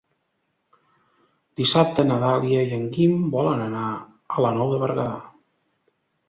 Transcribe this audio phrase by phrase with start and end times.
[1.61, 3.85] Dissabte na Dàlia i en Guim volen anar
[4.39, 5.21] a la Nou de Berguedà.